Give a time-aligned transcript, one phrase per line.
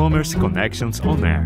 [0.00, 1.44] E-Commerce Connections On Air.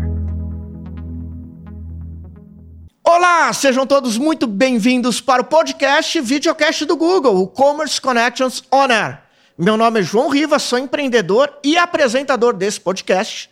[3.03, 8.89] Olá, sejam todos muito bem-vindos para o podcast videocast do Google, o Commerce Connections On
[8.89, 9.21] Air.
[9.57, 13.49] Meu nome é João Rivas, sou empreendedor e apresentador desse podcast.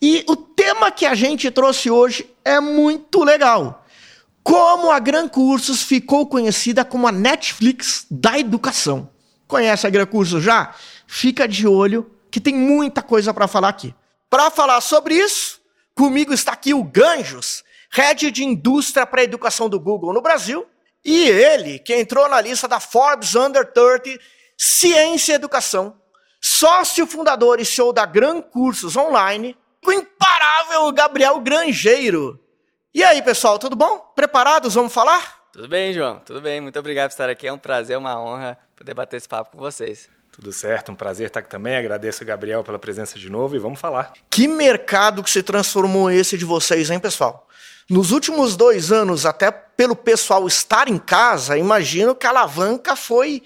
[0.00, 3.84] E o tema que a gente trouxe hoje é muito legal.
[4.42, 9.10] Como a Gran Cursos ficou conhecida como a Netflix da educação.
[9.46, 10.74] Conhece a Gran Cursos já?
[11.06, 13.94] Fica de olho que tem muita coisa para falar aqui.
[14.28, 15.60] Para falar sobre isso,
[15.94, 20.66] comigo está aqui o Ganjos, head de indústria para a educação do Google no Brasil,
[21.04, 24.18] e ele, que entrou na lista da Forbes Under 30
[24.58, 26.00] Ciência e Educação,
[26.40, 32.40] sócio fundador e CEO da Gran Cursos Online, o imparável Gabriel Grangeiro.
[32.92, 33.98] E aí, pessoal, tudo bom?
[34.16, 34.74] Preparados?
[34.74, 35.46] Vamos falar?
[35.52, 36.18] Tudo bem, João.
[36.20, 36.60] Tudo bem.
[36.60, 37.46] Muito obrigado por estar aqui.
[37.46, 40.08] É um prazer, uma honra poder bater esse papo com vocês.
[40.36, 41.76] Tudo certo, um prazer estar aqui também.
[41.76, 44.12] Agradeço o Gabriel pela presença de novo e vamos falar.
[44.28, 47.48] Que mercado que se transformou esse de vocês, hein, pessoal?
[47.88, 53.42] Nos últimos dois anos, até pelo pessoal estar em casa, imagino que a alavanca foi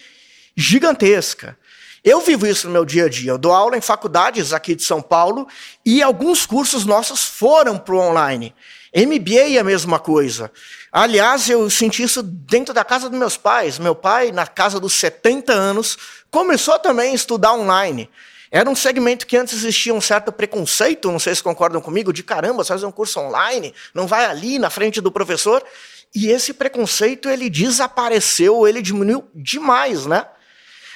[0.57, 1.57] gigantesca.
[2.03, 3.31] Eu vivo isso no meu dia a dia.
[3.31, 5.47] Eu dou aula em faculdades aqui de São Paulo
[5.87, 8.53] e alguns cursos nossos foram para o online.
[8.93, 10.51] MBA é a mesma coisa.
[10.93, 13.79] Aliás, eu senti isso dentro da casa dos meus pais.
[13.79, 15.97] Meu pai, na casa dos 70 anos,
[16.31, 18.11] começou também a estudar online.
[18.51, 22.25] Era um segmento que antes existia um certo preconceito, não sei se concordam comigo, de
[22.25, 25.65] caramba, você faz um curso online, não vai ali na frente do professor.
[26.13, 30.27] E esse preconceito, ele desapareceu, ele diminuiu demais, né?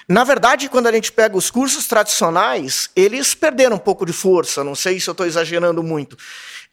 [0.08, 4.62] Na verdade, quando a gente pega os cursos tradicionais, eles perderam um pouco de força,
[4.62, 6.18] não sei se eu estou exagerando muito.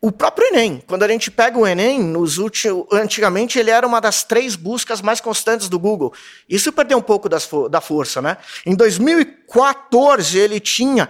[0.03, 4.01] O próprio Enem, quando a gente pega o Enem, nos últimos, antigamente ele era uma
[4.01, 6.11] das três buscas mais constantes do Google.
[6.49, 8.37] Isso perdeu um pouco das, da força, né?
[8.65, 11.07] Em 2014 ele tinha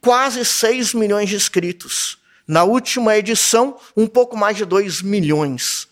[0.00, 2.18] quase 6 milhões de inscritos.
[2.44, 5.86] Na última edição, um pouco mais de 2 milhões.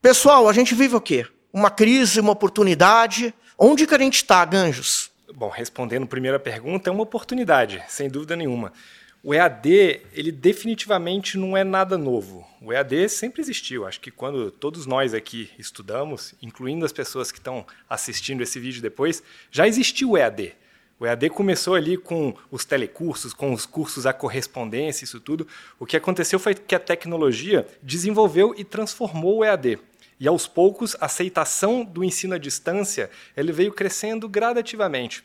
[0.00, 1.26] Pessoal, a gente vive o quê?
[1.52, 3.34] Uma crise, uma oportunidade.
[3.58, 5.10] Onde que a gente está, Ganjos?
[5.34, 8.72] Bom, respondendo a primeira pergunta, é uma oportunidade, sem dúvida nenhuma.
[9.22, 12.46] O EAD, ele definitivamente não é nada novo.
[12.62, 13.86] O EAD sempre existiu.
[13.86, 18.80] Acho que quando todos nós aqui estudamos, incluindo as pessoas que estão assistindo esse vídeo
[18.80, 20.54] depois, já existiu o EAD.
[20.98, 25.46] O EAD começou ali com os telecursos, com os cursos à correspondência, isso tudo.
[25.78, 29.78] O que aconteceu foi que a tecnologia desenvolveu e transformou o EAD.
[30.18, 35.22] E aos poucos, a aceitação do ensino à distância ele veio crescendo gradativamente.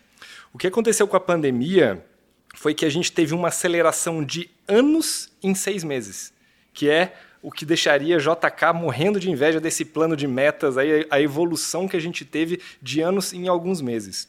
[0.52, 2.04] O que aconteceu com a pandemia
[2.56, 6.34] foi que a gente teve uma aceleração de anos em seis meses,
[6.74, 11.22] que é o que deixaria JK morrendo de inveja desse plano de metas, aí, a
[11.22, 14.28] evolução que a gente teve de anos em alguns meses.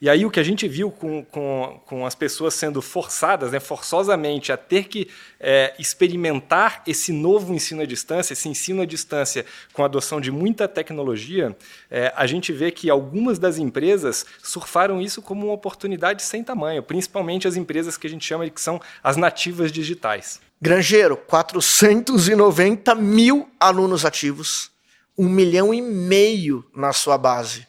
[0.00, 3.60] E aí o que a gente viu com, com, com as pessoas sendo forçadas, né,
[3.60, 5.08] forçosamente, a ter que
[5.40, 10.30] é, experimentar esse novo ensino à distância, esse ensino à distância com a adoção de
[10.30, 11.56] muita tecnologia,
[11.90, 16.82] é, a gente vê que algumas das empresas surfaram isso como uma oportunidade sem tamanho,
[16.82, 20.40] principalmente as empresas que a gente chama de que são as nativas digitais.
[20.60, 24.70] Grangeiro, 490 mil alunos ativos,
[25.16, 27.66] um milhão e meio na sua base.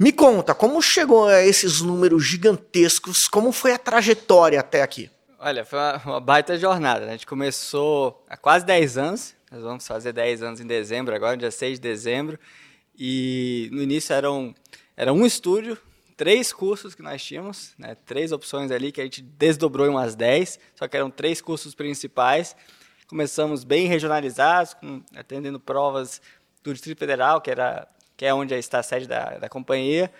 [0.00, 3.28] Me conta, como chegou a esses números gigantescos?
[3.28, 5.10] Como foi a trajetória até aqui?
[5.38, 7.04] Olha, foi uma, uma baita jornada.
[7.04, 7.08] Né?
[7.08, 9.34] A gente começou há quase 10 anos.
[9.52, 12.40] Nós vamos fazer 10 anos em dezembro, agora, dia 6 de dezembro.
[12.98, 14.54] E no início eram,
[14.96, 15.76] era um estúdio,
[16.16, 17.94] três cursos que nós tínhamos, né?
[18.06, 21.74] três opções ali que a gente desdobrou em umas 10, só que eram três cursos
[21.74, 22.56] principais.
[23.06, 26.22] Começamos bem regionalizados, com, atendendo provas
[26.64, 27.86] do Distrito Federal, que era
[28.20, 30.12] que é onde está a sede da, da companhia,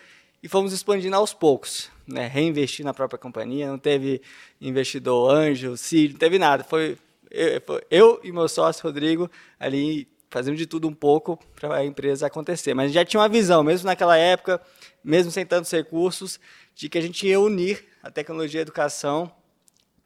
[0.42, 2.26] e fomos expandindo aos poucos, né?
[2.28, 4.22] reinvestir na própria companhia, não teve
[4.58, 6.96] investidor anjo, CID, não teve nada, foi
[7.30, 11.84] eu, foi eu e meu sócio Rodrigo ali fazendo de tudo um pouco para a
[11.84, 14.58] empresa acontecer, mas já tinha uma visão, mesmo naquela época,
[15.04, 16.40] mesmo sem tantos recursos,
[16.74, 19.30] de que a gente ia unir a tecnologia e a educação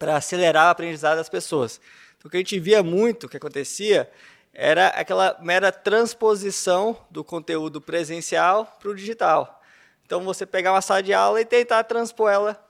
[0.01, 1.81] para acelerar o aprendizado das pessoas.
[2.19, 4.11] Então, o que a gente via muito, que acontecia,
[4.55, 9.61] era aquela mera transposição do conteúdo presencial para o digital.
[10.07, 12.65] Então, você pegar uma sala de aula e tentar transpor ela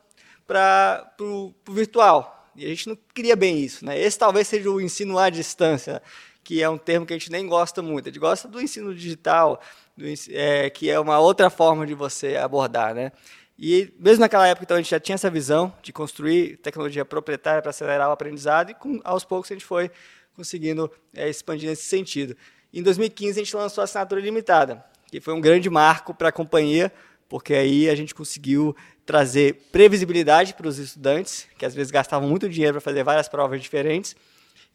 [0.46, 2.48] para o virtual.
[2.56, 3.84] E a gente não queria bem isso.
[3.84, 3.98] Né?
[3.98, 6.00] Esse talvez seja o ensino à distância,
[6.42, 8.08] que é um termo que a gente nem gosta muito.
[8.08, 9.60] A gente gosta do ensino digital,
[9.96, 12.94] do, é, que é uma outra forma de você abordar.
[12.94, 13.10] Né?
[13.58, 17.60] E mesmo naquela época, então, a gente já tinha essa visão de construir tecnologia proprietária
[17.60, 19.90] para acelerar o aprendizado, e com, aos poucos a gente foi
[20.34, 22.36] conseguindo é, expandir nesse sentido.
[22.72, 26.32] Em 2015, a gente lançou a assinatura limitada, que foi um grande marco para a
[26.32, 26.92] companhia,
[27.28, 28.76] porque aí a gente conseguiu
[29.06, 33.62] trazer previsibilidade para os estudantes, que às vezes gastavam muito dinheiro para fazer várias provas
[33.62, 34.16] diferentes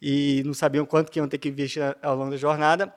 [0.00, 2.92] e não sabiam quanto que iam ter que investir ao longo da jornada.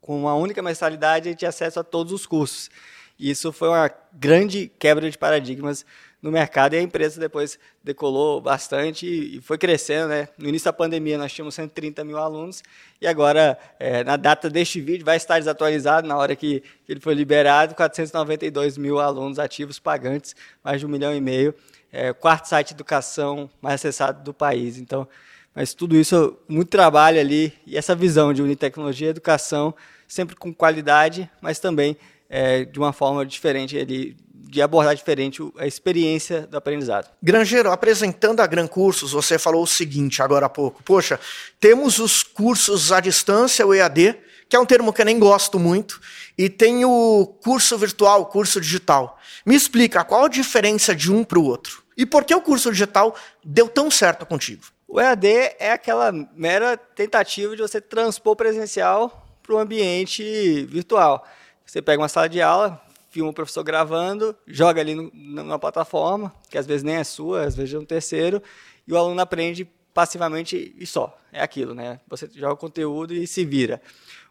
[0.00, 2.70] Com uma única mensalidade, a gente tinha acesso a todos os cursos.
[3.18, 5.84] E isso foi uma grande quebra de paradigmas
[6.20, 10.08] no mercado e a empresa depois decolou bastante e foi crescendo.
[10.08, 10.28] Né?
[10.36, 12.62] No início da pandemia nós tínhamos 130 mil alunos
[13.00, 17.14] e agora, é, na data deste vídeo, vai estar desatualizado na hora que ele foi
[17.14, 21.54] liberado, 492 mil alunos ativos pagantes, mais de um milhão e meio.
[21.90, 24.78] É, quarto site de educação mais acessado do país.
[24.78, 25.08] Então,
[25.54, 29.74] mas tudo isso, muito trabalho ali e essa visão de unir tecnologia e educação,
[30.06, 31.96] sempre com qualidade, mas também
[32.28, 34.16] é, de uma forma diferente ali,
[34.48, 37.10] de abordar diferente a experiência do aprendizado.
[37.22, 40.82] Grangeiro, apresentando a Gran Cursos, você falou o seguinte agora há pouco.
[40.82, 41.20] Poxa,
[41.60, 44.16] temos os cursos à distância, o EAD,
[44.48, 46.00] que é um termo que eu nem gosto muito,
[46.36, 49.18] e tem o curso virtual, o curso digital.
[49.44, 51.82] Me explica qual a diferença de um para o outro.
[51.94, 53.14] E por que o curso digital
[53.44, 54.62] deu tão certo contigo?
[54.86, 55.26] O EAD
[55.58, 61.26] é aquela mera tentativa de você transpor presencial para o ambiente virtual.
[61.66, 62.80] Você pega uma sala de aula,
[63.10, 67.44] filma o professor gravando, joga ali no, numa plataforma, que às vezes nem é sua,
[67.44, 68.42] às vezes é um terceiro,
[68.86, 71.18] e o aluno aprende passivamente e só.
[71.32, 72.00] É aquilo, né?
[72.08, 73.82] Você joga o conteúdo e se vira.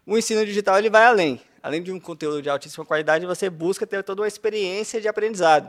[0.06, 1.40] O ensino digital ele vai além.
[1.62, 5.68] Além de um conteúdo de altíssima qualidade, você busca ter toda uma experiência de aprendizado,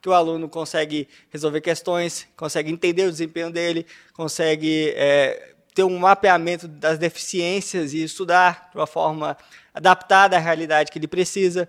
[0.00, 5.98] que o aluno consegue resolver questões, consegue entender o desempenho dele, consegue é, ter um
[5.98, 9.36] mapeamento das deficiências e estudar de uma forma
[9.72, 11.68] adaptada à realidade que ele precisa.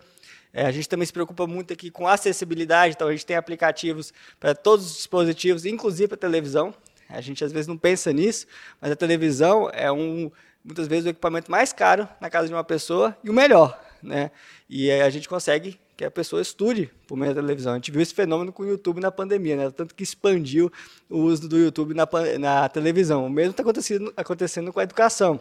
[0.53, 4.13] É, a gente também se preocupa muito aqui com acessibilidade, então a gente tem aplicativos
[4.39, 6.73] para todos os dispositivos, inclusive para televisão.
[7.09, 8.47] A gente às vezes não pensa nisso,
[8.79, 10.31] mas a televisão é um
[10.63, 14.31] muitas vezes o equipamento mais caro na casa de uma pessoa e o melhor, né?
[14.69, 17.73] E a gente consegue que a pessoa estude por meio da televisão.
[17.73, 19.71] A gente viu esse fenômeno com o YouTube na pandemia, né?
[19.71, 20.71] Tanto que expandiu
[21.09, 22.07] o uso do YouTube na,
[22.39, 23.25] na televisão.
[23.25, 25.39] O mesmo está acontecendo, acontecendo com a educação.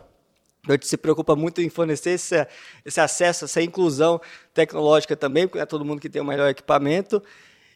[0.68, 2.46] A gente se preocupa muito em fornecer esse,
[2.84, 4.20] esse acesso, essa inclusão
[4.52, 7.22] tecnológica também, porque não é todo mundo que tem o melhor equipamento.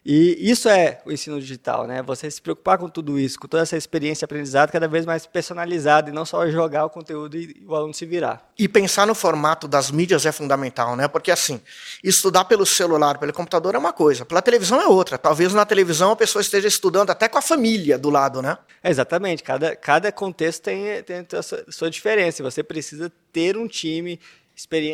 [0.05, 2.03] E isso é o ensino digital, né?
[2.03, 6.11] Você se preocupar com tudo isso, com toda essa experiência aprendizada cada vez mais personalizada
[6.11, 8.47] e não só jogar o conteúdo e o aluno se virar.
[8.55, 11.07] E pensar no formato das mídias é fundamental, né?
[11.07, 11.59] Porque assim,
[12.03, 15.17] estudar pelo celular, pelo computador é uma coisa, pela televisão é outra.
[15.17, 18.59] Talvez na televisão a pessoa esteja estudando até com a família do lado, né?
[18.83, 19.41] É, exatamente.
[19.41, 22.43] Cada, cada contexto tem, tem a sua, sua diferença.
[22.43, 24.19] Você precisa ter um time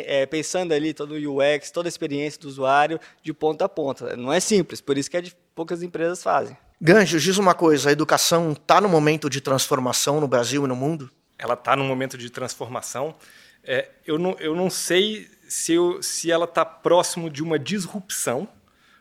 [0.06, 4.16] é, pensando ali todo o UX, toda a experiência do usuário de ponta a ponta.
[4.16, 6.56] Não é simples, por isso que é de, poucas empresas fazem.
[6.80, 10.74] Ganjo, diz uma coisa, a educação está no momento de transformação no Brasil e no
[10.74, 11.10] mundo?
[11.38, 13.14] Ela está no momento de transformação.
[13.62, 18.48] É, eu, não, eu não sei se, eu, se ela está próximo de uma disrupção,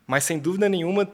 [0.05, 1.11] mas sem dúvida nenhuma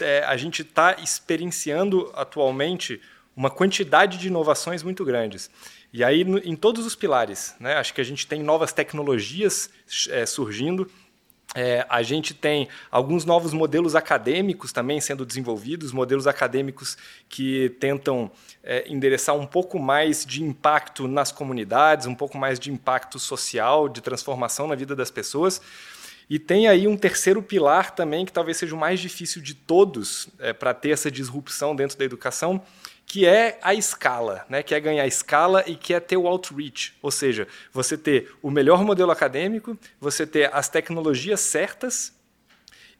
[0.00, 3.00] é, a gente está experienciando atualmente
[3.36, 5.50] uma quantidade de inovações muito grandes.
[5.96, 7.74] E aí, em todos os pilares, né?
[7.74, 9.70] acho que a gente tem novas tecnologias
[10.10, 10.90] é, surgindo,
[11.54, 16.98] é, a gente tem alguns novos modelos acadêmicos também sendo desenvolvidos, modelos acadêmicos
[17.28, 18.28] que tentam
[18.60, 23.88] é, endereçar um pouco mais de impacto nas comunidades, um pouco mais de impacto social,
[23.88, 25.62] de transformação na vida das pessoas.
[26.28, 30.26] E tem aí um terceiro pilar também, que talvez seja o mais difícil de todos
[30.40, 32.60] é, para ter essa disrupção dentro da educação,
[33.14, 34.60] que é a escala, né?
[34.60, 38.50] que é ganhar escala e que é ter o outreach, ou seja, você ter o
[38.50, 42.12] melhor modelo acadêmico, você ter as tecnologias certas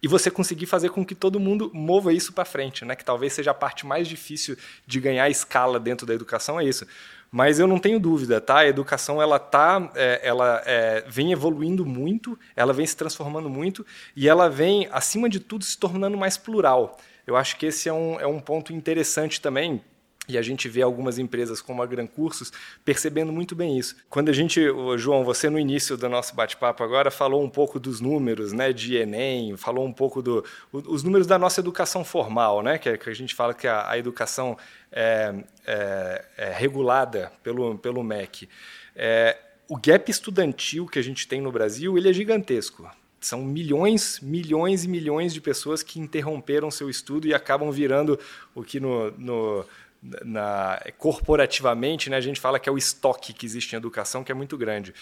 [0.00, 2.94] e você conseguir fazer com que todo mundo mova isso para frente, né?
[2.94, 4.56] que talvez seja a parte mais difícil
[4.86, 6.86] de ganhar escala dentro da educação, é isso.
[7.28, 8.58] Mas eu não tenho dúvida, tá?
[8.58, 13.84] A educação ela tá, é, ela é, vem evoluindo muito, ela vem se transformando muito
[14.14, 17.00] e ela vem, acima de tudo, se tornando mais plural.
[17.26, 19.82] Eu acho que esse é um, é um ponto interessante também
[20.28, 22.52] e a gente vê algumas empresas como a Gran Cursos
[22.84, 23.96] percebendo muito bem isso.
[24.08, 24.60] Quando a gente,
[24.96, 28.96] João, você no início do nosso bate-papo agora falou um pouco dos números, né, de
[28.96, 33.14] Enem, falou um pouco dos do, números da nossa educação formal, né, que, que a
[33.14, 34.56] gente fala que a, a educação
[34.90, 35.34] é,
[35.66, 38.48] é, é, regulada pelo, pelo MEC.
[38.96, 39.36] É,
[39.68, 42.88] o gap estudantil que a gente tem no Brasil, ele é gigantesco.
[43.20, 48.18] São milhões, milhões e milhões de pessoas que interromperam seu estudo e acabam virando
[48.54, 49.64] o que no, no
[50.24, 54.30] na, corporativamente, né, a gente fala que é o estoque que existe em educação, que
[54.30, 54.94] é muito grande.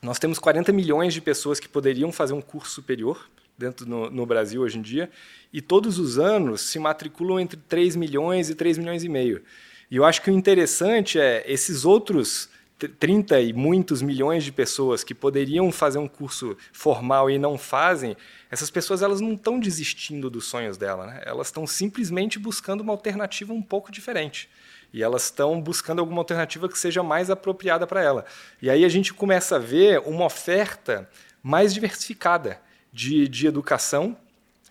[0.00, 4.26] Nós temos 40 milhões de pessoas que poderiam fazer um curso superior dentro no, no,
[4.26, 5.10] Brasil hoje em dia,
[5.52, 9.42] e todos os anos se matriculam entre 3 milhões e 3 milhões e meio.
[9.90, 12.48] E eu acho que o interessante é esses outros
[12.88, 18.16] 30 e muitos milhões de pessoas que poderiam fazer um curso formal e não fazem,
[18.50, 21.22] essas pessoas elas não estão desistindo dos sonhos dela, né?
[21.24, 24.48] elas estão simplesmente buscando uma alternativa um pouco diferente.
[24.92, 28.26] E elas estão buscando alguma alternativa que seja mais apropriada para ela.
[28.60, 31.08] E aí a gente começa a ver uma oferta
[31.42, 32.60] mais diversificada
[32.92, 34.16] de, de educação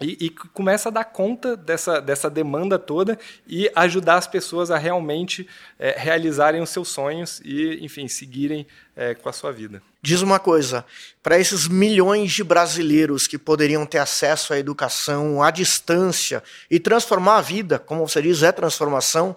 [0.01, 3.17] e, e, começa a dar conta dessa, dessa demanda toda
[3.47, 8.65] e ajudar as pessoas a realmente é, realizarem os seus sonhos e, enfim, seguirem
[8.95, 9.81] é, com a sua vida.
[10.01, 10.83] Diz uma coisa:
[11.21, 17.37] para esses milhões de brasileiros que poderiam ter acesso à educação à distância e transformar
[17.37, 19.35] a vida, como você diz, é transformação.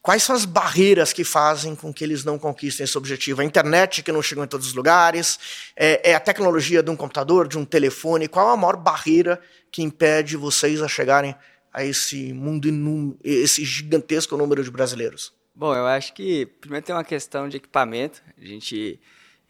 [0.00, 3.40] Quais são as barreiras que fazem com que eles não conquistem esse objetivo?
[3.40, 5.38] A internet que não chegou em todos os lugares?
[5.76, 8.28] É, é a tecnologia de um computador, de um telefone?
[8.28, 9.40] Qual a maior barreira
[9.70, 11.34] que impede vocês a chegarem
[11.72, 15.32] a esse mundo, esse gigantesco número de brasileiros?
[15.54, 18.22] Bom, eu acho que primeiro tem uma questão de equipamento.
[18.40, 19.00] A gente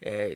[0.01, 0.33] é,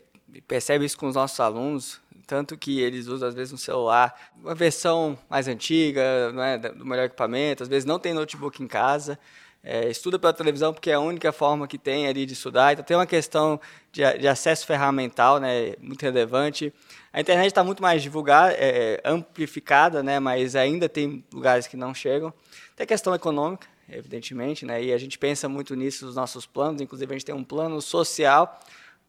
[0.48, 4.55] percebe isso com os nossos alunos, tanto que eles usam às vezes um celular, uma
[4.55, 9.20] versão mais antiga, não é, do melhor equipamento, às vezes não tem notebook em casa
[9.63, 12.74] é, estuda pela televisão porque é a única forma que tem ali de estudar.
[12.74, 13.60] Então tem uma questão
[13.91, 16.74] de, de acesso ferramental, né, muito relevante.
[17.13, 21.93] A internet está muito mais divulgada, é, amplificada, né, mas ainda tem lugares que não
[21.93, 22.34] chegam.
[22.75, 26.82] Tem a questão econômica, evidentemente, né, e a gente pensa muito nisso nos nossos planos.
[26.82, 28.60] Inclusive a gente tem um plano social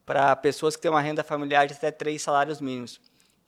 [0.07, 3.01] para pessoas que têm uma renda familiar de até três salários mínimos.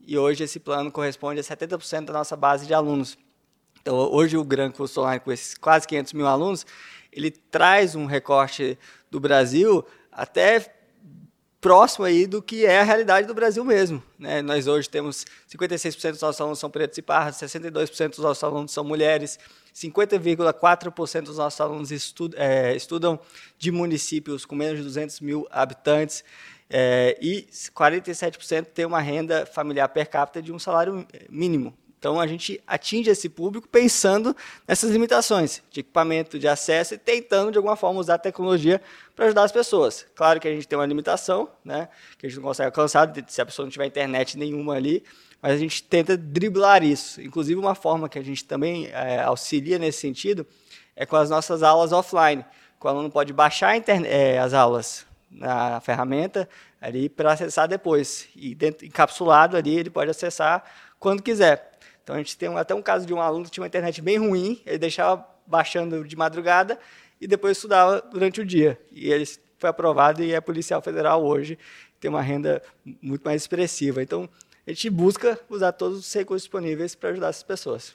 [0.05, 3.17] E hoje esse plano corresponde a 70% da nossa base de alunos.
[3.87, 6.67] Então, hoje o Gran Curso Online, com esses quase 500 mil alunos,
[7.17, 8.79] ele traz um recorte
[9.11, 10.77] do Brasil até
[11.61, 14.03] próximo aí do que é a realidade do Brasil mesmo.
[14.19, 14.43] Né?
[14.43, 18.71] Nós hoje temos 56% dos nossos alunos são pretos e pardos, 62% dos nossos alunos
[18.71, 19.39] são mulheres,
[19.75, 23.19] 50,4% dos nossos alunos estudam, é, estudam
[23.59, 26.23] de municípios com menos de 200 mil habitantes
[26.69, 31.77] é, e 47% têm uma renda familiar per capita de um salário mínimo.
[32.07, 34.35] Então a gente atinge esse público pensando
[34.65, 38.81] nessas limitações de equipamento, de acesso e tentando de alguma forma usar a tecnologia
[39.17, 40.07] para ajudar as pessoas.
[40.15, 43.41] Claro que a gente tem uma limitação, né, que a gente não consegue alcançar se
[43.41, 45.03] a pessoa não tiver internet nenhuma ali,
[45.43, 47.21] mas a gente tenta driblar isso.
[47.21, 50.47] Inclusive uma forma que a gente também é, auxilia nesse sentido
[50.95, 52.45] é com as nossas aulas offline.
[52.81, 56.49] O aluno pode baixar é, as aulas na ferramenta
[56.81, 60.63] ali para acessar depois e dentro, encapsulado ali ele pode acessar
[61.01, 61.76] quando quiser.
[62.07, 64.17] Então a gente tem até um caso de um aluno que tinha uma internet bem
[64.17, 66.79] ruim, ele deixava baixando de madrugada
[67.21, 68.81] e depois estudava durante o dia.
[68.93, 71.59] E ele foi aprovado e é policial federal hoje,
[71.99, 72.63] tem uma renda
[73.03, 74.01] muito mais expressiva.
[74.01, 74.29] Então
[74.65, 77.93] a gente busca usar todos os recursos disponíveis para ajudar essas pessoas.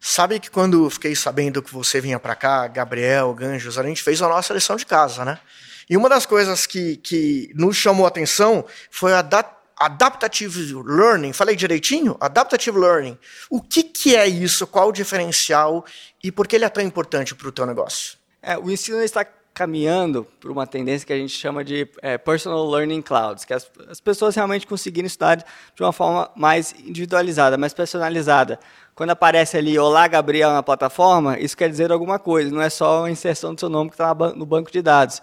[0.00, 4.22] Sabe que quando fiquei sabendo que você vinha para cá, Gabriel, Ganjos, a gente fez
[4.22, 5.38] a nossa lição de casa, né?
[5.86, 11.32] E uma das coisas que, que nos chamou a atenção foi a data Adaptative Learning,
[11.32, 12.14] falei direitinho?
[12.20, 13.16] Adaptative Learning.
[13.48, 14.66] O que, que é isso?
[14.66, 15.86] Qual o diferencial
[16.22, 18.18] e por que ele é tão importante para o teu negócio?
[18.42, 22.68] É, o ensino está caminhando por uma tendência que a gente chama de é, Personal
[22.68, 27.72] Learning Clouds, que as, as pessoas realmente conseguirem estudar de uma forma mais individualizada, mais
[27.72, 28.60] personalizada.
[28.94, 33.06] Quando aparece ali Olá Gabriel na plataforma, isso quer dizer alguma coisa, não é só
[33.06, 35.22] a inserção do seu nome que está no banco de dados.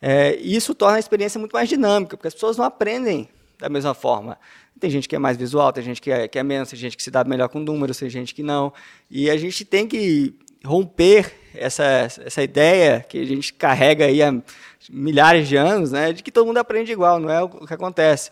[0.00, 3.28] É, isso torna a experiência muito mais dinâmica, porque as pessoas não aprendem
[3.60, 4.38] da mesma forma.
[4.78, 6.96] Tem gente que é mais visual, tem gente que é, que é menos, tem gente
[6.96, 8.72] que se dá melhor com números, tem gente que não.
[9.10, 14.34] E a gente tem que romper essa, essa ideia que a gente carrega aí há
[14.90, 18.30] milhares de anos, né, de que todo mundo aprende igual, não é o que acontece.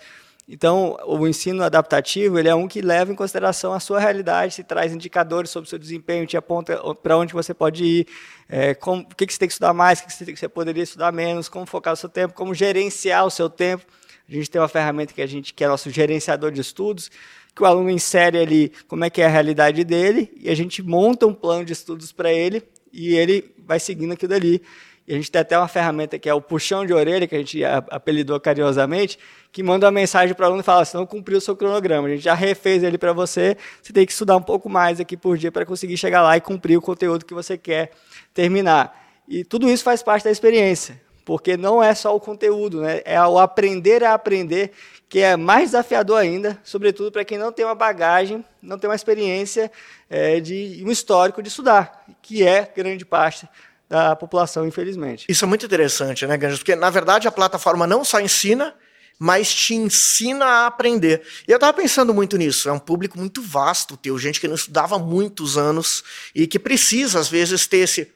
[0.50, 4.64] Então, o ensino adaptativo ele é um que leva em consideração a sua realidade, se
[4.64, 8.06] traz indicadores sobre o seu desempenho, te aponta para onde você pode ir,
[8.48, 10.82] é, como, o que, que você tem que estudar mais, o que, que você poderia
[10.82, 13.84] estudar menos, como focar o seu tempo, como gerenciar o seu tempo.
[14.28, 17.10] A gente tem uma ferramenta que a gente que é nosso gerenciador de estudos,
[17.54, 20.82] que o aluno insere ali como é que é a realidade dele e a gente
[20.82, 24.62] monta um plano de estudos para ele e ele vai seguindo aquilo ali.
[25.06, 27.38] E a gente tem até uma ferramenta que é o puxão de orelha, que a
[27.38, 29.18] gente apelidou carinhosamente,
[29.50, 32.06] que manda uma mensagem para o aluno e fala: você não cumpriu o seu cronograma,
[32.06, 35.16] a gente já refez ele para você, você tem que estudar um pouco mais aqui
[35.16, 37.92] por dia para conseguir chegar lá e cumprir o conteúdo que você quer
[38.34, 39.08] terminar.
[39.26, 43.02] E tudo isso faz parte da experiência porque não é só o conteúdo, né?
[43.04, 44.72] é o aprender a aprender
[45.10, 48.96] que é mais desafiador ainda, sobretudo para quem não tem uma bagagem, não tem uma
[48.96, 49.70] experiência
[50.08, 53.46] é, de um histórico de estudar, que é grande parte
[53.90, 55.26] da população, infelizmente.
[55.28, 56.60] Isso é muito interessante, né, Ganjas?
[56.60, 58.74] Porque, na verdade, a plataforma não só ensina,
[59.18, 61.20] mas te ensina a aprender.
[61.46, 62.70] E eu estava pensando muito nisso.
[62.70, 66.02] É um público muito vasto, teu, gente que não estudava há muitos anos
[66.34, 68.06] e que precisa, às vezes, ter esse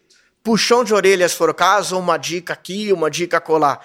[0.43, 3.85] puxão de orelha, se for o caso, uma dica aqui, uma dica colar.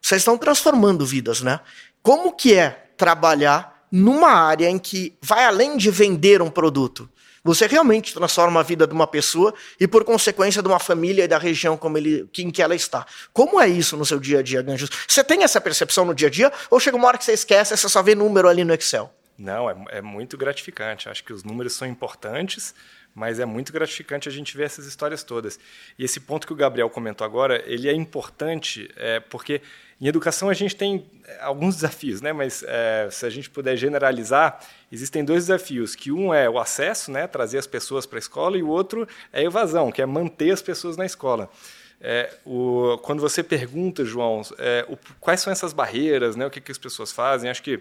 [0.00, 1.60] Vocês estão transformando vidas, né?
[2.02, 7.08] Como que é trabalhar numa área em que vai além de vender um produto?
[7.44, 11.28] Você realmente transforma a vida de uma pessoa e, por consequência, de uma família e
[11.28, 13.06] da região como ele, em que ela está.
[13.32, 14.90] Como é isso no seu dia a dia, Ganjos?
[15.06, 17.72] Você tem essa percepção no dia a dia ou chega uma hora que você esquece
[17.72, 19.12] e você só vê número ali no Excel?
[19.38, 21.08] Não, é, é muito gratificante.
[21.08, 22.74] Acho que os números são importantes,
[23.18, 25.58] mas é muito gratificante a gente ver essas histórias todas.
[25.98, 29.60] E esse ponto que o Gabriel comentou agora, ele é importante é, porque
[30.00, 32.32] em educação a gente tem é, alguns desafios, né?
[32.32, 34.60] Mas é, se a gente puder generalizar,
[34.92, 37.26] existem dois desafios, que um é o acesso, né?
[37.26, 40.52] Trazer as pessoas para a escola, e o outro é a evasão, que é manter
[40.52, 41.50] as pessoas na escola.
[42.00, 46.46] É, o, quando você pergunta, João, é, o, quais são essas barreiras, né?
[46.46, 47.50] O que, que as pessoas fazem?
[47.50, 47.80] Acho que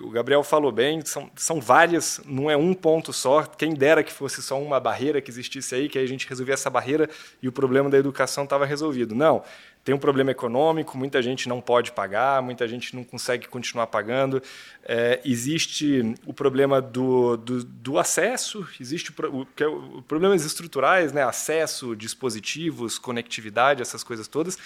[0.00, 3.42] o Gabriel falou bem, são, são várias, não é um ponto só.
[3.42, 6.54] Quem dera que fosse só uma barreira que existisse aí, que aí a gente resolvia
[6.54, 7.08] essa barreira
[7.42, 9.14] e o problema da educação estava resolvido.
[9.14, 9.42] Não,
[9.84, 14.42] tem um problema econômico, muita gente não pode pagar, muita gente não consegue continuar pagando.
[14.84, 21.12] É, existe o problema do, do, do acesso, existe o, o, é o, problemas estruturais,
[21.12, 21.24] né?
[21.24, 24.58] acesso, dispositivos, conectividade, essas coisas todas.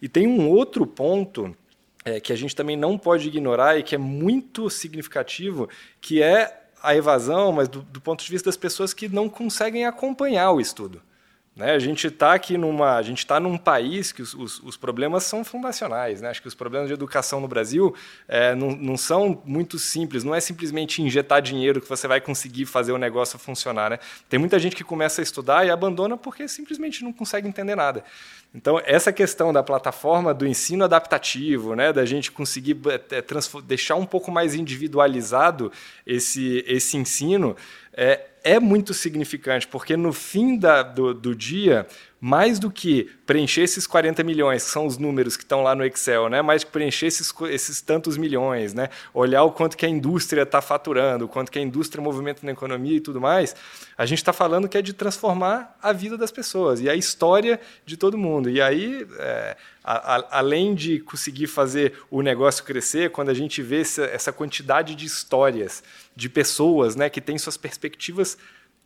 [0.00, 1.56] E tem um outro ponto
[2.08, 5.68] é, que a gente também não pode ignorar e que é muito significativo,
[6.00, 9.84] que é a evasão, mas do, do ponto de vista das pessoas que não conseguem
[9.84, 11.02] acompanhar o estudo.
[11.58, 11.72] Né?
[11.72, 15.24] A gente está aqui numa, a gente está num país que os, os, os, problemas
[15.24, 16.22] são fundacionais.
[16.22, 16.30] Né?
[16.30, 17.92] Acho que os problemas de educação no Brasil
[18.28, 20.22] é, não, não, são muito simples.
[20.22, 23.90] Não é simplesmente injetar dinheiro que você vai conseguir fazer o negócio funcionar.
[23.90, 23.98] Né?
[24.28, 28.04] Tem muita gente que começa a estudar e abandona porque simplesmente não consegue entender nada.
[28.54, 32.78] Então, essa questão da plataforma do ensino adaptativo, né, da gente conseguir
[33.10, 33.22] é,
[33.64, 35.70] deixar um pouco mais individualizado
[36.06, 37.54] esse, esse ensino,
[38.00, 41.84] é, é muito significante, porque no fim da, do, do dia,
[42.20, 45.84] mais do que preencher esses 40 milhões, que são os números que estão lá no
[45.84, 46.40] Excel, né?
[46.40, 48.88] mais do que preencher esses, esses tantos milhões, né?
[49.12, 52.52] olhar o quanto que a indústria está faturando, o quanto que a indústria movimenta na
[52.52, 53.56] economia e tudo mais,
[53.96, 57.60] a gente está falando que é de transformar a vida das pessoas e a história
[57.84, 58.48] de todo mundo.
[58.48, 63.62] E aí, é, a, a, além de conseguir fazer o negócio crescer, quando a gente
[63.62, 65.82] vê essa, essa quantidade de histórias,
[66.18, 68.36] de pessoas né, que têm suas perspectivas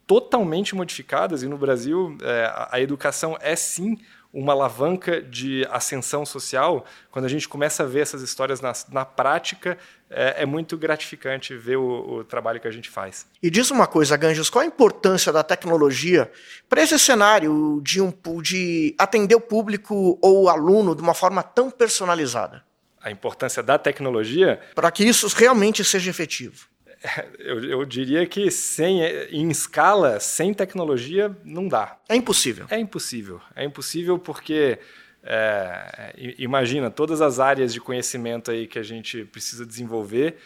[0.07, 3.99] totalmente modificadas, e no Brasil é, a educação é sim
[4.31, 9.05] uma alavanca de ascensão social, quando a gente começa a ver essas histórias na, na
[9.07, 9.79] prática,
[10.11, 13.27] é, é, muito gratificante ver o, o, trabalho que a gente faz.
[13.43, 16.31] E diz uma coisa, Ganjos, qual a importância da tecnologia
[16.69, 21.43] para esse cenário de, um, de atender o público ou o aluno de uma forma
[21.43, 22.63] tão personalizada?
[23.03, 24.61] A importância da tecnologia?
[24.75, 26.72] Para que isso realmente seja efetivo.
[27.39, 31.99] Eu, eu, diria que sem, em escala, sem tecnologia, não dá.
[32.09, 32.67] É impossível.
[32.71, 33.41] É impossível.
[33.57, 34.79] É impossível porque,
[35.25, 40.37] é, imagina, todas as áreas de conhecimento aí que a gente precisa desenvolver,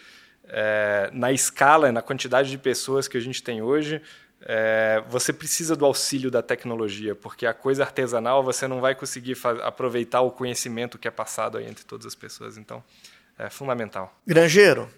[0.49, 4.01] é, na escala, na quantidade de pessoas que a gente tem hoje,
[4.43, 9.37] é, você precisa do auxílio da tecnologia, porque a coisa artesanal você não vai conseguir
[9.63, 12.57] aproveitar o conhecimento que é passado aí entre todas as pessoas.
[12.57, 12.83] Então,
[13.39, 14.19] é fundamental.
[14.27, 14.89] Grangeiro,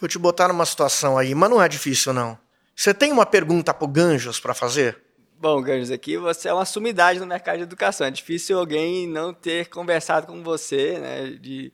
[0.00, 2.38] Vou te botar numa situação aí, mas não é difícil, não.
[2.74, 4.98] Você tem uma pergunta pro Ganjos para fazer?
[5.38, 8.06] Bom, Ganjos, aqui você é uma sumidade no mercado de educação.
[8.06, 11.70] É difícil alguém não ter conversado com você, né, de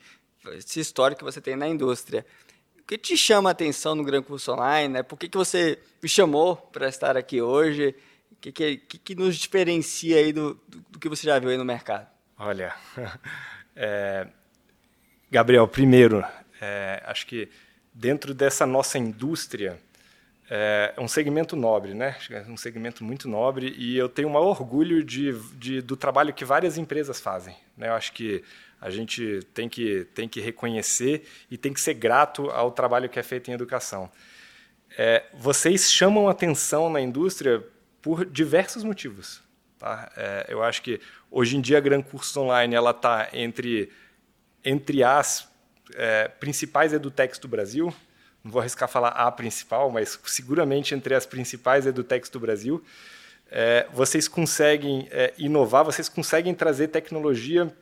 [0.55, 2.27] esse histórico que você tem na indústria.
[2.81, 4.95] O que te chama a atenção no Gran Curso Online?
[4.95, 5.03] Né?
[5.05, 7.95] Por que, que você me chamou para estar aqui hoje?
[8.33, 11.57] O que, que, que, nos diferencia aí do, do, do, que você já viu aí
[11.57, 12.09] no mercado?
[12.39, 12.75] Olha,
[13.75, 14.27] é,
[15.31, 16.25] Gabriel, primeiro,
[16.61, 17.49] é, acho que
[17.97, 19.79] dentro dessa nossa indústria,
[20.49, 22.15] é um segmento nobre, né?
[22.47, 26.79] Um segmento muito nobre e eu tenho um orgulho de, de, do trabalho que várias
[26.79, 27.57] empresas fazem.
[27.77, 27.89] Né?
[27.89, 28.45] Eu acho que
[28.81, 33.19] a gente tem que, tem que reconhecer e tem que ser grato ao trabalho que
[33.19, 34.11] é feito em educação.
[34.97, 37.65] É, vocês chamam atenção na indústria
[38.01, 39.43] por diversos motivos.
[39.79, 40.13] Tá?
[40.17, 43.91] É, eu acho que hoje em dia a Gran Cursos Online ela está entre
[44.65, 45.49] entre as
[45.95, 47.93] é, principais edutechs do Brasil.
[48.43, 52.83] Não vou arriscar falar a principal, mas seguramente entre as principais edutechs do Brasil.
[53.51, 57.73] É, vocês conseguem é, inovar, vocês conseguem trazer tecnologia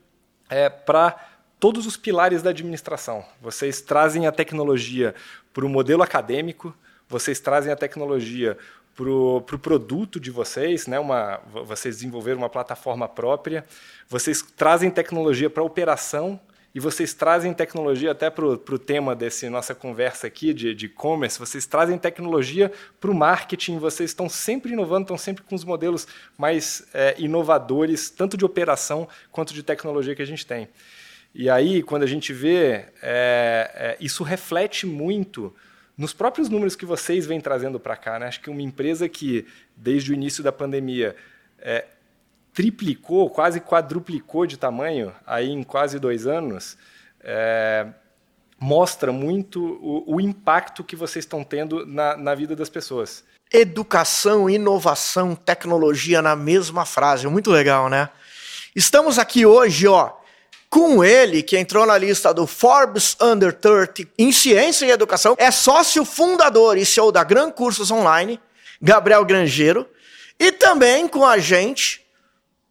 [0.49, 1.19] é, para
[1.59, 3.25] todos os pilares da administração.
[3.41, 5.15] Vocês trazem a tecnologia
[5.53, 6.75] para o modelo acadêmico,
[7.09, 8.57] vocês trazem a tecnologia
[8.95, 10.99] para o pro produto de vocês, né?
[10.99, 13.65] uma, vocês desenvolveram uma plataforma própria,
[14.09, 16.39] vocês trazem tecnologia para a operação,
[16.75, 21.65] e vocês trazem tecnologia até para o tema dessa nossa conversa aqui de e-commerce, vocês
[21.67, 26.85] trazem tecnologia para o marketing, vocês estão sempre inovando, estão sempre com os modelos mais
[26.93, 30.69] é, inovadores, tanto de operação quanto de tecnologia que a gente tem.
[31.33, 35.55] E aí, quando a gente vê, é, é, isso reflete muito
[35.97, 38.19] nos próprios números que vocês vêm trazendo para cá.
[38.19, 38.27] Né?
[38.27, 41.15] Acho que uma empresa que, desde o início da pandemia,
[41.59, 41.85] é,
[42.55, 46.79] triplicou, quase quadruplicou de tamanho aí em quase dois anos,
[47.21, 47.87] é,
[48.59, 53.25] mostra muito o, o, impacto que vocês estão tendo na, na vida das pessoas.
[53.53, 57.27] Educação, inovação, tecnologia na mesma frase.
[57.27, 58.09] Muito legal, né?
[58.75, 60.13] Estamos aqui hoje, ó,
[60.71, 65.51] com ele, que entrou na lista do Forbes Under 30 em Ciência e Educação, é
[65.51, 68.41] sócio fundador e CEO da Gran Cursos Online,
[68.81, 69.89] Gabriel Grangeiro,
[70.39, 72.04] e também com a gente,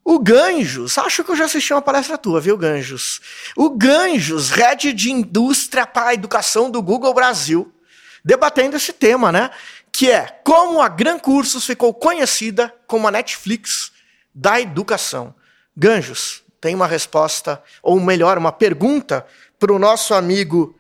[0.04, 0.98] o Ganjos.
[0.98, 3.22] Acho que eu já assisti uma palestra tua, viu, Ganjos?
[3.56, 7.74] O Ganjos, Head de Indústria para a Educação do Google Brasil,
[8.24, 9.50] debatendo esse tema, né?
[9.92, 13.92] Que é como a Gran Cursos ficou conhecida como a Netflix
[14.34, 15.34] da educação.
[15.76, 19.26] Ganjos, tem uma resposta, ou melhor, uma pergunta
[19.60, 20.78] para o nosso amigo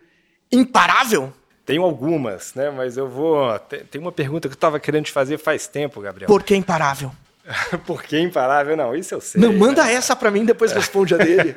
[0.51, 1.33] imparável?
[1.65, 2.69] Tenho algumas, né?
[2.69, 3.57] Mas eu vou.
[3.59, 6.27] Tem uma pergunta que eu estava querendo te fazer faz tempo, Gabriel.
[6.27, 7.11] Por que imparável?
[7.85, 8.75] Por que imparável?
[8.77, 9.41] Não, isso eu sei.
[9.41, 11.55] Não, manda essa para mim, depois responde a dele.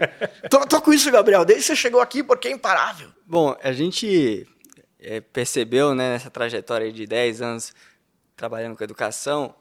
[0.51, 1.45] tô, tô, com isso, Gabriel.
[1.45, 3.09] Desde que você chegou aqui, por que imparável?
[3.25, 4.47] Bom, a gente
[4.99, 7.73] é, percebeu né, nessa trajetória de 10 anos
[8.37, 9.55] trabalhando com educação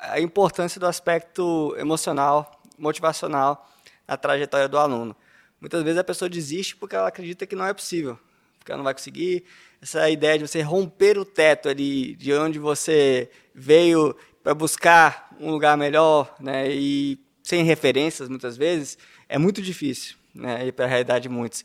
[0.00, 3.68] a importância do aspecto emocional, motivacional
[4.08, 5.14] a trajetória do aluno.
[5.60, 8.18] Muitas vezes a pessoa desiste porque ela acredita que não é possível,
[8.58, 9.44] porque ela não vai conseguir.
[9.80, 15.50] Essa ideia de você romper o teto ali, de onde você veio para buscar um
[15.50, 18.98] lugar melhor, né, e sem referências muitas vezes,
[19.28, 21.64] é muito difícil, né, para a realidade de muitos.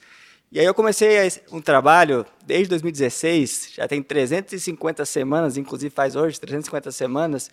[0.51, 1.17] E aí eu comecei
[1.51, 7.49] um trabalho desde 2016, já tem 350 semanas, inclusive faz hoje 350 semanas,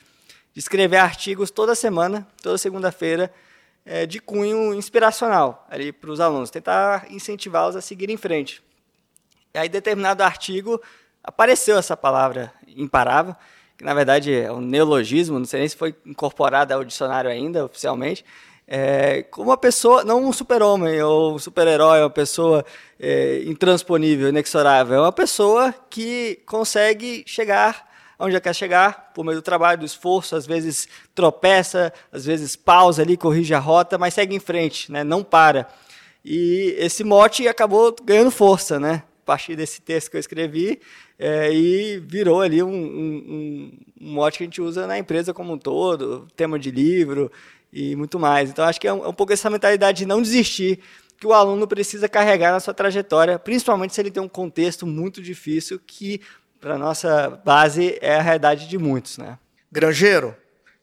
[0.53, 3.33] de escrever artigos toda semana, toda segunda-feira,
[3.85, 8.63] é, de cunho inspiracional ali para os alunos, tentar incentivá-los a seguir em frente.
[9.55, 10.81] E aí, determinado artigo,
[11.23, 13.35] apareceu essa palavra imparável,
[13.83, 17.65] que na verdade é um neologismo, não sei nem se foi incorporada ao dicionário ainda,
[17.65, 18.25] oficialmente,
[18.67, 22.65] é, como uma pessoa, não um super-homem ou um super-herói, uma pessoa
[22.99, 27.91] é, intransponível, inexorável, é uma pessoa que consegue chegar
[28.21, 33.03] onde quer chegar, por meio do trabalho, do esforço, às vezes tropeça, às vezes pausa
[33.03, 35.03] ali, corrige a rota, mas segue em frente, né?
[35.03, 35.67] não para.
[36.25, 39.03] E esse mote acabou ganhando força, né?
[39.33, 40.79] Partir desse texto que eu escrevi,
[41.19, 45.55] é, e virou ali um, um, um, mote que a gente usa na empresa como
[45.55, 47.33] um todo, tema de livro
[47.73, 48.51] e muito mais.
[48.51, 50.81] Então, acho que é um, é um pouco essa mentalidade de não desistir,
[51.19, 55.23] que o aluno precisa carregar na sua trajetória, principalmente se ele tem um contexto muito
[55.23, 56.21] difícil que
[56.61, 59.39] para nossa base é a realidade de muitos, né?
[59.73, 60.37] Grangeiro,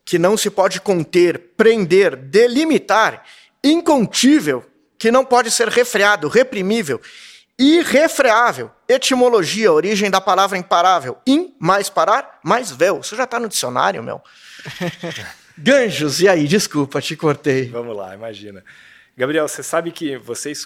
[0.04, 3.24] que não se pode conter, prender, delimitar,
[3.64, 4.66] incontível,
[4.98, 7.00] que não pode ser refreado, reprimível,
[7.60, 8.72] irrefreável.
[8.88, 11.18] Etimologia, origem da palavra imparável.
[11.28, 13.02] In, mais parar, mais véu.
[13.02, 14.24] Isso já está no dicionário, meu.
[15.58, 16.48] Ganjos, e aí?
[16.48, 17.70] Desculpa, te cortei.
[17.70, 18.64] Vamos lá, imagina.
[19.18, 20.66] Gabriel, você sabe que vocês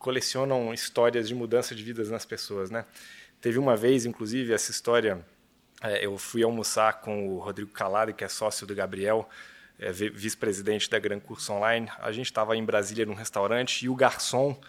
[0.00, 2.84] colecionam histórias de mudança de vidas nas pessoas, né?
[3.40, 5.24] Teve uma vez, inclusive, essa história.
[5.80, 9.28] É, eu fui almoçar com o Rodrigo Calado, que é sócio do Gabriel,
[9.78, 11.88] é, vice-presidente da Gran Curso Online.
[12.00, 14.60] A gente estava em Brasília num restaurante e o garçom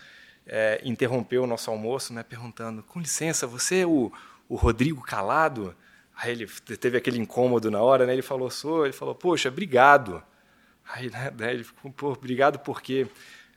[0.46, 4.12] é, interrompeu o nosso almoço, né, perguntando: com licença, você é o,
[4.48, 5.76] o Rodrigo Calado?
[6.16, 8.14] Aí ele teve aquele incômodo na hora, né?
[8.14, 8.86] Ele falou: sou.
[8.86, 10.24] Ele falou: poxa, obrigado.
[10.94, 13.08] Aí né, ele ficou: pô, obrigado por quê?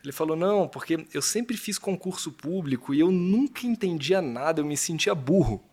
[0.03, 4.65] Ele falou: não, porque eu sempre fiz concurso público e eu nunca entendia nada, eu
[4.65, 5.63] me sentia burro.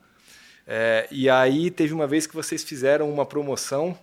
[0.67, 3.99] É, e aí teve uma vez que vocês fizeram uma promoção,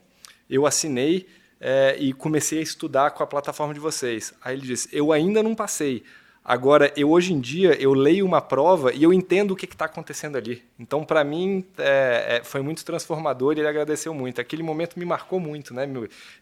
[0.50, 1.28] eu assinei
[1.60, 4.34] é, e comecei a estudar com a plataforma de vocês.
[4.42, 6.04] Aí ele disse: eu ainda não passei,
[6.44, 9.86] Agora, eu hoje em dia, eu leio uma prova e eu entendo o que está
[9.86, 10.64] acontecendo ali.
[10.80, 14.42] Então, para mim, é, é, foi muito transformador e ele agradeceu muito.
[14.42, 15.88] Aquele momento me marcou muito, né,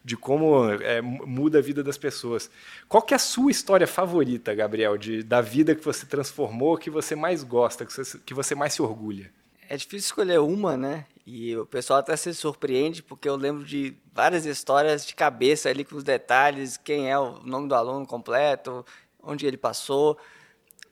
[0.02, 2.50] de como é, muda a vida das pessoas.
[2.88, 6.88] Qual que é a sua história favorita, Gabriel, de, da vida que você transformou, que
[6.88, 9.30] você mais gosta, que você, que você mais se orgulha?
[9.68, 11.04] É difícil escolher uma, né?
[11.26, 15.84] E o pessoal até se surpreende, porque eu lembro de várias histórias de cabeça ali
[15.84, 18.84] com os detalhes, quem é o nome do aluno completo,
[19.22, 20.18] onde ele passou.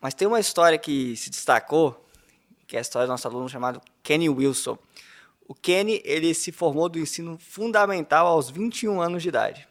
[0.00, 2.06] Mas tem uma história que se destacou,
[2.66, 4.78] que é a história do nosso aluno chamado Kenny Wilson.
[5.46, 9.68] O Kenny ele se formou do ensino fundamental aos 21 anos de idade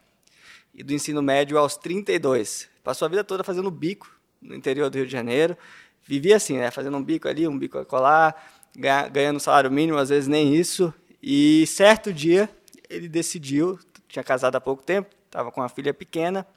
[0.73, 2.69] e do ensino médio aos 32.
[2.83, 4.09] Passou a vida toda fazendo bico
[4.41, 5.57] no interior do Rio de Janeiro.
[6.03, 6.71] Vivia assim, né?
[6.71, 8.63] fazendo um bico ali, um bico colar,
[9.11, 10.93] ganhando salário mínimo, às vezes nem isso.
[11.21, 12.49] E certo dia
[12.89, 16.47] ele decidiu, tinha casado há pouco tempo, estava com uma filha pequena,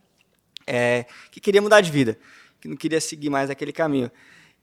[0.66, 2.18] é, que queria mudar de vida.
[2.60, 4.10] que não queria seguir mais aquele caminho.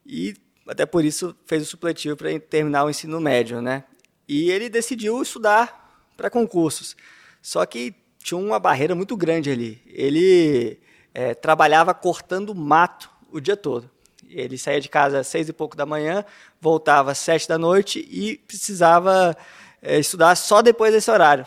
[0.05, 0.35] E
[0.67, 3.83] até por isso fez o supletivo para terminar o ensino médio, né?
[4.27, 6.95] E ele decidiu estudar para concursos.
[7.41, 9.81] Só que tinha uma barreira muito grande ali.
[9.87, 10.79] Ele
[11.13, 13.89] é, trabalhava cortando mato o dia todo.
[14.29, 16.25] Ele saía de casa às seis e pouco da manhã,
[16.59, 19.35] voltava às sete da noite e precisava
[19.81, 21.45] é, estudar só depois desse horário.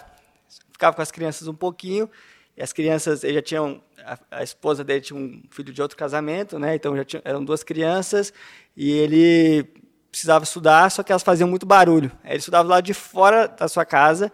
[0.72, 2.08] Ficava com as crianças um pouquinho,
[2.56, 5.96] e as crianças, ele já tinham, a, a esposa dele tinha um filho de outro
[5.96, 6.74] casamento, né?
[6.74, 8.32] então já tinha, eram duas crianças,
[8.76, 9.64] e ele
[10.10, 12.10] precisava estudar, só que elas faziam muito barulho.
[12.24, 14.32] Ele estudava lá de fora da sua casa,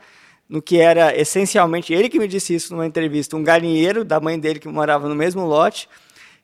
[0.49, 4.39] no que era essencialmente, ele que me disse isso numa entrevista, um galinheiro da mãe
[4.39, 5.89] dele que morava no mesmo lote,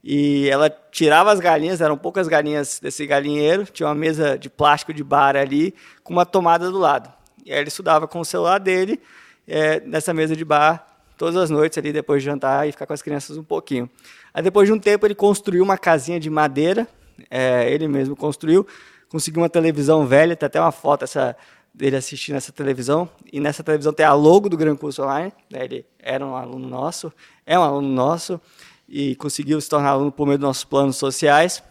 [0.05, 4.93] e ela tirava as galinhas, eram poucas galinhas desse galinheiro, tinha uma mesa de plástico
[4.93, 7.13] de bar ali, com uma tomada do lado.
[7.45, 9.01] E aí ele estudava com o celular dele,
[9.47, 10.91] é, nessa mesa de bar,
[11.23, 13.89] todas as noites ali, depois de jantar, e ficar com as crianças um pouquinho.
[14.35, 16.85] Aí depois de um tempo ele construiu uma casinha de madeira,
[17.31, 18.67] é, ele mesmo construiu,
[19.09, 21.37] conseguiu uma televisão velha, tem até uma foto essa,
[21.73, 25.63] dele assistindo essa televisão, e nessa televisão tem a logo do Gran Curso Online, né,
[25.63, 27.13] ele era um aluno nosso,
[27.47, 28.41] é um aluno nosso,
[28.89, 31.63] e conseguiu se tornar aluno por meio dos nossos planos sociais.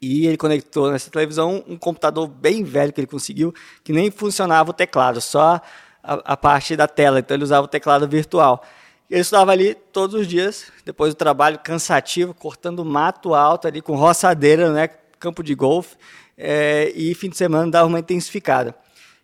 [0.00, 3.52] E ele conectou nessa televisão um computador bem velho que ele conseguiu,
[3.84, 5.60] que nem funcionava o teclado, só
[6.02, 7.20] a, a parte da tela.
[7.20, 8.64] Então ele usava o teclado virtual.
[9.10, 13.96] Ele estudava ali todos os dias, depois do trabalho cansativo, cortando mato alto ali com
[13.96, 15.96] roçadeira, né, campo de golfe,
[16.38, 18.74] é, e fim de semana dava uma intensificada.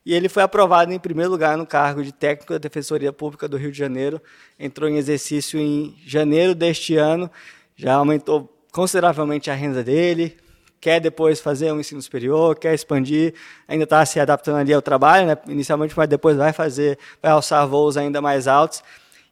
[0.04, 3.56] E ele foi aprovado em primeiro lugar no cargo de técnico da Defensoria Pública do
[3.56, 4.20] Rio de Janeiro.
[4.58, 7.28] Entrou em exercício em janeiro deste ano,
[7.74, 10.36] já aumentou consideravelmente a renda dele.
[10.86, 13.34] Quer depois fazer um ensino superior, quer expandir,
[13.66, 15.36] ainda está se adaptando ali ao trabalho, né?
[15.48, 18.84] inicialmente, mas depois vai fazer, vai alçar voos ainda mais altos.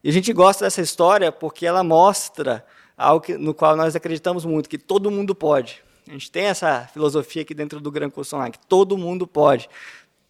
[0.02, 2.66] E a gente gosta dessa história porque ela mostra
[2.98, 5.80] algo no qual nós acreditamos muito, que todo mundo pode.
[6.08, 9.70] A gente tem essa filosofia aqui dentro do Gran Curso Online, que todo mundo pode.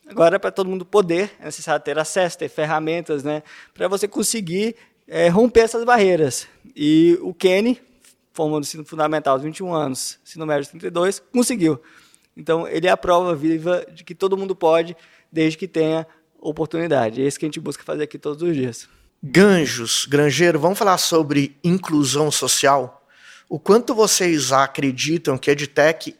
[0.07, 4.77] Agora, para todo mundo poder, é necessário ter acesso, ter ferramentas, né, para você conseguir
[5.09, 6.47] é, romper essas barreiras.
[6.77, 7.81] E o Kenny,
[8.35, 11.81] formando ensino fundamental aos 21 anos, ensino médio aos 32, conseguiu.
[12.37, 14.97] Então, ele é a prova viva de que todo mundo pode,
[15.33, 16.07] desde que tenha
[16.40, 17.23] oportunidade.
[17.23, 18.88] É isso que a gente busca fazer aqui todos os dias.
[19.23, 23.07] Ganjos, Grangeiro, vamos falar sobre inclusão social?
[23.49, 26.14] O quanto vocês acreditam que a EdTech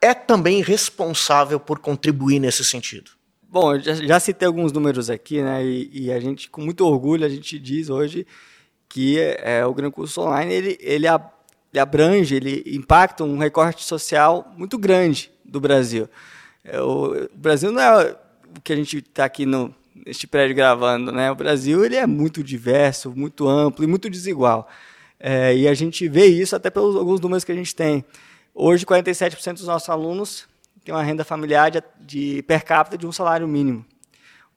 [0.00, 3.10] é também responsável por contribuir nesse sentido?
[3.42, 5.62] Bom, já, já citei alguns números aqui, né?
[5.62, 8.26] E, e, a gente, com muito orgulho, a gente diz hoje
[8.92, 14.52] que é, o Gran Curso Online ele, ele, ele abrange, ele impacta um recorte social
[14.54, 16.06] muito grande do Brasil.
[16.62, 18.14] É, o, o Brasil não é
[18.54, 19.74] o que a gente está aqui no,
[20.04, 21.30] neste prédio gravando, né?
[21.30, 24.68] O Brasil ele é muito diverso, muito amplo e muito desigual.
[25.18, 28.04] É, e a gente vê isso até pelos alguns números que a gente tem.
[28.54, 30.46] Hoje, 47% dos nossos alunos
[30.84, 33.86] têm uma renda familiar de, de per capita de um salário mínimo.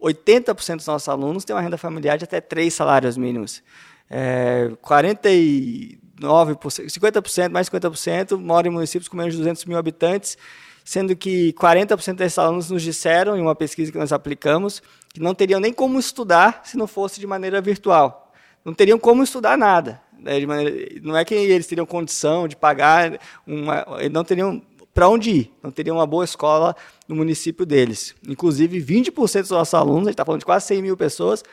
[0.02, 3.64] 80% dos nossos alunos têm uma renda familiar de até três salários mínimos.
[4.10, 10.38] É, 49%, 50%, mais 50% moram em municípios com menos de 200 mil habitantes,
[10.84, 14.82] sendo que 40% desses alunos nos disseram, em uma pesquisa que nós aplicamos,
[15.14, 18.32] que não teriam nem como estudar se não fosse de maneira virtual.
[18.64, 20.02] Não teriam como estudar nada.
[20.18, 24.62] Né, maneira, não é que eles teriam condição de pagar, uma, não teriam
[24.94, 26.74] para onde ir, não teriam uma boa escola
[27.08, 28.16] no município deles.
[28.26, 31.44] Inclusive, 20% dos nossos alunos, a gente está falando de quase 100 mil pessoas,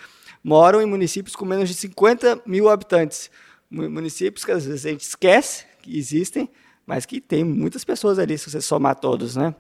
[0.43, 3.31] moram em municípios com menos de 50 mil habitantes.
[3.71, 6.51] Municípios que às vezes a gente esquece que existem,
[6.87, 9.37] mas que tem muitas pessoas ali, se você somar todos.
[9.37, 9.55] Né?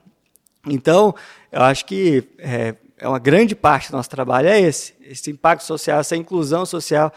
[0.66, 1.14] Então,
[1.50, 5.64] eu acho que é, é uma grande parte do nosso trabalho é esse, esse impacto
[5.64, 7.12] social, essa inclusão social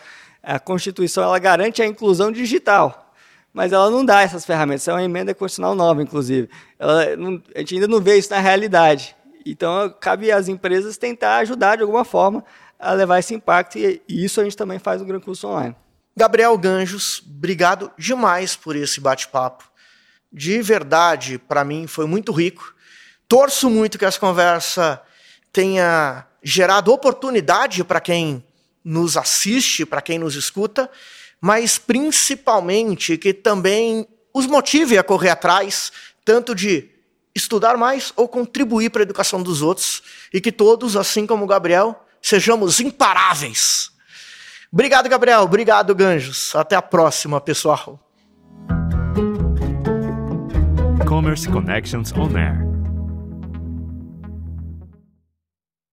[0.46, 3.12] a Constituição ela garante a inclusão digital,
[3.52, 4.88] mas ela não dá essas ferramentas.
[4.88, 6.50] É uma emenda constitucional nova, inclusive.
[7.18, 9.16] Não, a gente ainda não vê isso na realidade.
[9.46, 12.44] Então, cabe às empresas tentar ajudar de alguma forma
[12.80, 15.76] a levar esse impacto, e, isso a gente também faz no Gran Curso Online.
[16.16, 19.66] Gabriel Ganjos, obrigado demais por esse bate-papo.
[20.32, 22.74] De verdade, para mim, foi muito rico.
[23.28, 25.02] Torço muito que essa conversa
[25.52, 28.44] tenha gerado oportunidade para quem
[28.84, 30.90] nos assiste, para quem nos escuta,
[31.42, 35.92] mas principalmente que também os motive a correr atrás,
[36.24, 36.90] tanto de
[37.34, 41.48] estudar mais ou contribuir para a educação dos outros, e que todos, assim como o
[41.48, 43.92] Gabriel, sejamos imparáveis.
[44.72, 45.42] Obrigado, Gabriel.
[45.42, 46.56] Obrigado, Ganjos.
[46.56, 48.00] Até a próxima, pessoal.
[51.08, 52.75] Commerce Connections On Air.